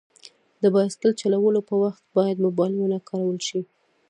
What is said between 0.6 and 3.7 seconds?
د بایسکل چلولو په وخت باید موبایل ونه کارول شي.